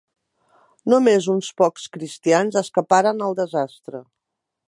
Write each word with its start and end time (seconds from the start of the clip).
Només 0.93 1.27
uns 1.33 1.49
pocs 1.63 1.85
cristians 1.97 2.59
escaparen 2.63 3.21
al 3.27 3.39
desastre. 3.43 4.05